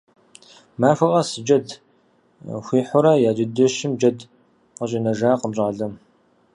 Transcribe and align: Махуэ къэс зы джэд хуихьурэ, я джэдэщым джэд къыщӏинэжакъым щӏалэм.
Махуэ 0.79 1.07
къэс 1.11 1.29
зы 1.33 1.41
джэд 1.45 1.67
хуихьурэ, 2.65 3.13
я 3.29 3.31
джэдэщым 3.35 3.91
джэд 3.99 4.17
къыщӏинэжакъым 4.77 5.51
щӏалэм. 5.55 5.93